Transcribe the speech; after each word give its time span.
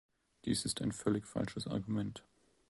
Dies 0.45 0.65
ist 0.65 0.81
ein 0.81 0.91
völlig 0.93 1.27
falsches 1.27 1.67
Argument. 1.67 2.23